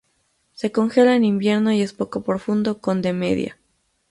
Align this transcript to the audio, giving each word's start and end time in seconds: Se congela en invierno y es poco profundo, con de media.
Se 0.53 0.71
congela 0.71 1.15
en 1.15 1.23
invierno 1.23 1.71
y 1.71 1.81
es 1.83 1.93
poco 1.93 2.23
profundo, 2.23 2.79
con 2.79 3.03
de 3.03 3.13
media. 3.13 3.59